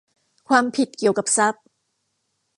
[0.49, 1.63] ความผิดเกี่ยวกับทรัพย์